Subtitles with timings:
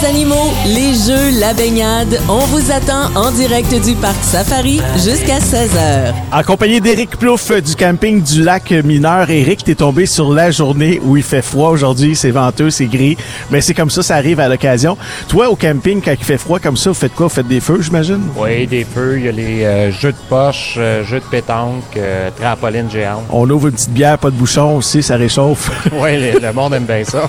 [0.00, 5.38] les animaux, les jeux, la baignade, on vous attend en direct du Parc Safari jusqu'à
[5.38, 6.12] 16h.
[6.32, 9.30] Accompagné d'Éric Plouffe du camping du lac mineur.
[9.30, 13.16] Éric, t'es tombé sur la journée où il fait froid aujourd'hui, c'est venteux, c'est gris,
[13.50, 14.96] mais c'est comme ça, ça arrive à l'occasion.
[15.28, 17.26] Toi, au camping, quand il fait froid comme ça, vous faites quoi?
[17.26, 18.22] Vous faites des feux, j'imagine?
[18.36, 21.82] Oui, des feux, il y a les euh, jeux de poche, euh, jeux de pétanque,
[21.96, 23.24] euh, trampoline géante.
[23.30, 25.70] On ouvre une petite bière, pas de bouchon aussi, ça réchauffe.
[25.92, 27.26] Oui, le, le monde aime bien ça.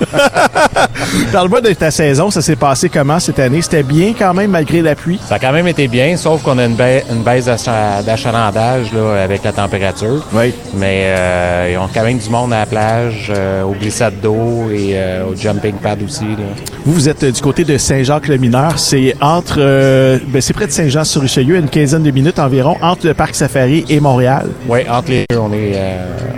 [1.33, 3.61] Parle-moi de ta saison, ça s'est passé comment cette année?
[3.61, 5.19] C'était bien quand même malgré la pluie?
[5.27, 6.77] Ça a quand même été bien, sauf qu'on a une,
[7.11, 10.25] une baisse d'acha- d'achalandage là, avec la température.
[10.31, 10.53] Oui.
[10.75, 14.69] Mais euh, ils ont quand même du monde à la plage, euh, au glissade d'eau
[14.71, 16.23] et euh, au jumping pad aussi.
[16.25, 16.45] Là.
[16.85, 18.77] Vous, vous êtes euh, du côté de Saint-Jacques-le-Mineur.
[18.77, 23.15] C'est entre, euh, ben, c'est près de Saint-Jean-sur-Richelieu, une quinzaine de minutes environ, entre le
[23.15, 24.47] Parc Safari et Montréal.
[24.69, 25.73] Oui, entre les deux, on est,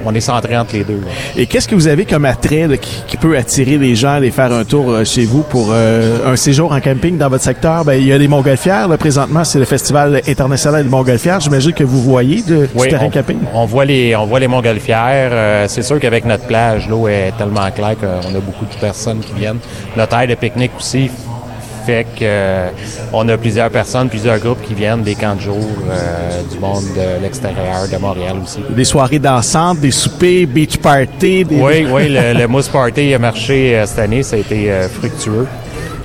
[0.05, 0.93] on est centré entre les deux.
[1.05, 1.11] là.
[1.35, 4.13] Et qu'est-ce que vous avez comme attrait là, qui, qui peut attirer les gens à
[4.13, 7.83] aller faire un tour chez vous pour euh, un séjour en camping dans votre secteur?
[7.85, 8.87] Ben, il y a les Montgolfières.
[8.87, 11.39] Là, présentement, c'est le Festival international de Montgolfières.
[11.39, 13.37] J'imagine que vous voyez de, Oui, du terrain on, camping.
[13.53, 15.29] on voit les on voit les montgolfières.
[15.31, 19.19] Euh, c'est sûr qu'avec notre plage, l'eau est tellement claire qu'on a beaucoup de personnes
[19.19, 19.59] qui viennent.
[19.97, 21.09] Notre aire de pique-nique aussi
[21.85, 22.69] fait que euh,
[23.11, 25.57] on a plusieurs personnes, plusieurs groupes qui viennent des camps de jour
[25.89, 28.59] euh, du monde de l'extérieur, de Montréal aussi.
[28.69, 31.43] Des soirées dansantes, des soupers, beach party.
[31.43, 31.55] Des...
[31.59, 34.87] Oui, oui, le, le Mousse Party a marché euh, cette année, ça a été euh,
[34.87, 35.45] fructueux.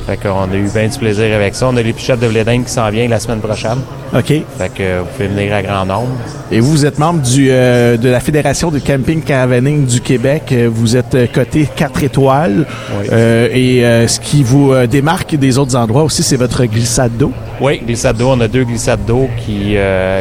[0.09, 1.69] Fait qu'on a eu bien du plaisir avec ça.
[1.69, 3.77] On a les pichettes de Vlédin qui s'en vient la semaine prochaine.
[4.15, 4.25] OK.
[4.25, 6.09] Fait que vous pouvez venir à grand nombre.
[6.50, 10.45] Et vous, vous êtes membre du, euh, de la Fédération de camping caravaning du Québec.
[10.53, 12.65] Euh, Vous êtes euh, coté 4 étoiles.
[12.98, 13.06] Oui.
[13.12, 17.31] Euh, et euh, ce qui vous démarque des autres endroits aussi, c'est votre glissade d'eau.
[17.61, 18.31] Oui, glissade d'eau.
[18.31, 19.77] On a deux glissades d'eau qui,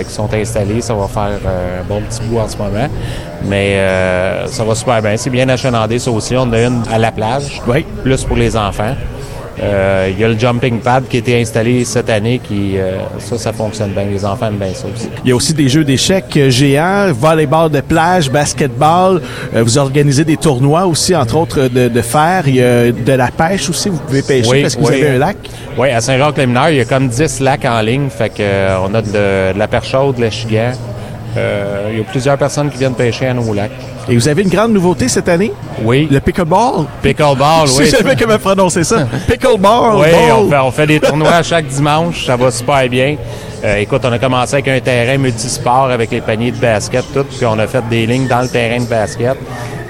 [0.06, 0.82] qui sont installées.
[0.82, 2.90] Ça va faire un bon petit bout en ce moment.
[3.48, 3.78] Mais
[4.48, 5.16] ça va super bien.
[5.16, 6.36] C'est bien achalandé, ça aussi.
[6.36, 7.86] On a une à la plage, Oui.
[8.04, 8.94] plus pour les enfants.
[9.62, 12.40] Euh, Il y a le jumping pad qui a été installé cette année.
[12.44, 14.06] qui euh, Ça, ça fonctionne bien.
[14.06, 15.10] Les enfants aiment bien ça aussi.
[15.24, 19.22] Il y a aussi des jeux d'échecs euh, géants, volleyball de plage, basketball.
[19.56, 22.44] Euh, vous organisez des tournois aussi, entre autres de, de fer.
[22.48, 23.90] Il y a de la pêche aussi.
[23.90, 25.38] Vous pouvez pêcher Oui, parce que vous avez un lac.
[25.78, 28.10] Oui, à Saint-Jacques-les-Mineurs, il y a comme 10 lacs en ligne.
[28.10, 30.72] Fait que on a de, de la perche chaude, de la chigan.
[31.38, 33.72] Euh, il y a plusieurs personnes qui viennent pêcher à nos lacs.
[34.10, 35.52] Et vous avez une grande nouveauté cette année,
[35.84, 36.08] Oui.
[36.10, 36.86] le pickleball?
[37.02, 37.88] Pickleball, Je oui.
[37.90, 39.06] sais jamais comment prononcer ça.
[39.28, 39.98] Pickleball.
[39.98, 42.26] Oui, on fait, on fait des tournois à chaque dimanche.
[42.26, 43.16] Ça va super bien.
[43.64, 47.24] Euh, écoute, on a commencé avec un terrain multisport avec les paniers de basket, tout.
[47.26, 49.36] Puis on a fait des lignes dans le terrain de basket.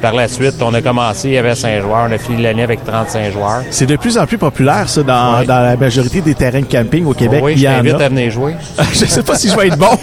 [0.01, 2.07] Par la suite, on a commencé, il y avait 5 joueurs.
[2.09, 3.63] On a fini l'année avec 35 joueurs.
[3.71, 5.45] C'est de plus en plus populaire, ça, dans, Oui.
[5.45, 7.41] dans la majorité des terrains de camping au Québec.
[7.43, 8.53] oui, il je t'invite à venir jouer.
[8.93, 9.87] je sais pas si je vais être bon.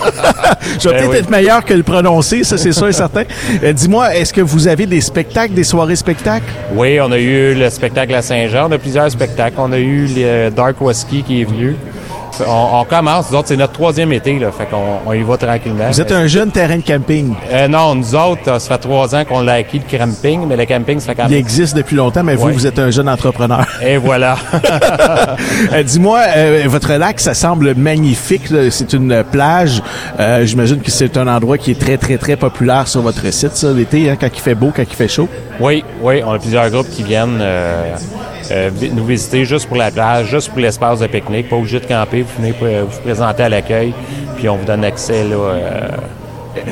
[0.80, 1.16] je vais Ben peut-être oui.
[1.18, 3.22] être meilleur que le prononcer, ça c'est sûr et certain.
[3.62, 6.44] Euh, Dis-moi, est-ce que vous avez des spectacles, des soirées spectacles?
[6.74, 8.68] Oui, on a eu le spectacle à Saint-Jean.
[8.68, 9.54] On a plusieurs spectacles.
[9.58, 11.76] On a eu le Dark Whiskey qui est venu.
[12.46, 13.30] On, on commence.
[13.30, 14.38] Nous autres, c'est notre troisième été.
[14.38, 15.84] Là, fait qu'on on y va tranquillement.
[15.90, 17.34] Vous êtes un jeune terrain de camping.
[17.52, 20.46] Euh, non, nous autres, euh, ça fait trois ans qu'on l'a acquis, le camping.
[20.46, 21.38] Mais le camping, ça fait quand Il même...
[21.40, 23.66] existe depuis longtemps, mais vous, vous êtes un jeune entrepreneur.
[23.82, 24.36] Et voilà.
[25.72, 28.42] Euh, Dis-moi, euh, votre lac, ça semble magnifique.
[28.70, 29.82] C'est une plage.
[30.42, 33.72] J'imagine que c'est un endroit qui est très, très, très populaire sur votre site, ça,
[33.72, 35.28] l'été, hein, quand il fait beau, quand il fait chaud.
[35.60, 37.42] Oui, oui, on a plusieurs groupes qui viennent
[38.50, 41.86] euh, nous visiter juste pour la plage, juste pour l'espace de pique-nique, pas obligé de
[41.86, 43.92] camper, vous venez euh, vous présenter à l'accueil,
[44.36, 45.80] puis on vous donne accès là, euh,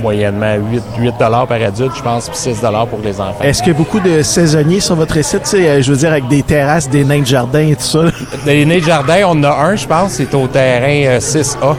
[0.00, 3.42] moyennement 8, 8 par adulte, je pense, puis 6 pour les enfants.
[3.42, 5.98] Est-ce qu'il y a beaucoup de saisonniers sur votre site, tu sais, euh, je veux
[5.98, 8.04] dire, avec des terrasses, des nains de jardin et tout ça?
[8.46, 11.76] les nez de jardin, on en a un, je pense, c'est au terrain euh, 6A.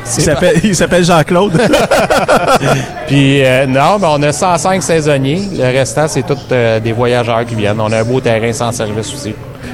[0.64, 1.54] Il s'appelle- Jean-Claude.
[3.08, 5.42] Puis euh, non, ben, on a 105 saisonniers.
[5.58, 7.80] Le restant, c'est tous euh, des voyageurs qui viennent.
[7.82, 9.34] On a un beau terrain sans service aussi.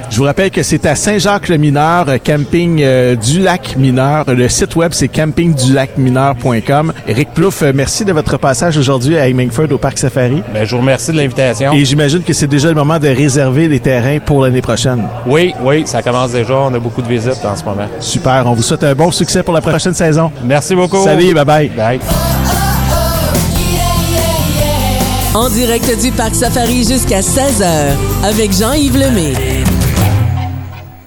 [0.09, 4.25] Je vous rappelle que c'est à Saint-Jacques-le-Mineur, euh, camping euh, du lac mineur.
[4.27, 6.93] Le site web, c'est campingdulacmineur.com.
[7.07, 10.41] Éric Plouffe, euh, merci de votre passage aujourd'hui à Hemingford au Parc Safari.
[10.53, 11.73] Ben, je vous remercie de l'invitation.
[11.73, 15.03] Et j'imagine que c'est déjà le moment de réserver les terrains pour l'année prochaine.
[15.25, 16.55] Oui, oui, ça commence déjà.
[16.55, 17.87] On a beaucoup de visites en ce moment.
[17.99, 18.43] Super.
[18.45, 20.31] On vous souhaite un bon succès pour la prochaine saison.
[20.43, 21.03] Merci beaucoup.
[21.03, 21.69] Salut, bye bye.
[21.69, 21.99] Bye.
[25.35, 27.65] En direct du Parc Safari jusqu'à 16h
[28.23, 29.33] avec Jean-Yves Lemay.